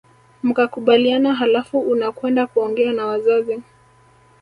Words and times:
Mkakubaliana 0.43 1.33
halafu 1.35 1.79
unakwenda 1.79 2.47
kuongea 2.47 2.93
na 2.93 3.05
wazazi 3.05 3.61